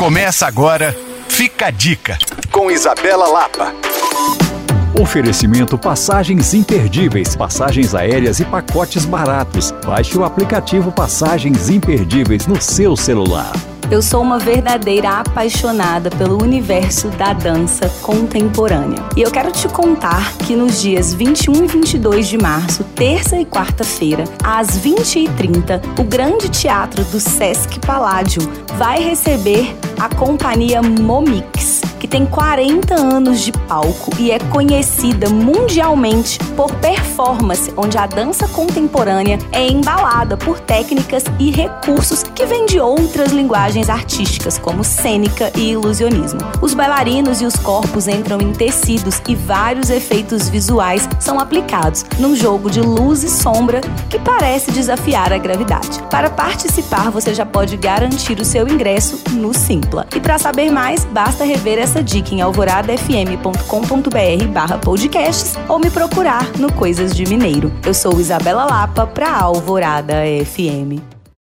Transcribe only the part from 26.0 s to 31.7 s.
Grande Teatro do Sesc Paládio vai receber a companhia Momix que